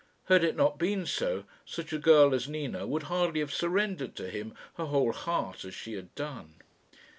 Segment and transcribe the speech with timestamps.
[0.29, 4.31] Had it not been so, such a girl as Nina would hardly have surrendered to
[4.31, 6.55] him her whole heart as she had done.